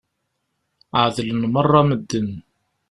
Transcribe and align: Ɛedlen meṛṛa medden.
Ɛedlen 1.03 1.43
meṛṛa 1.53 1.81
medden. 1.89 2.29